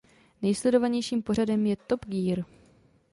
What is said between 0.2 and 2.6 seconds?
Nejsledovanějším pořadem je Top Gear.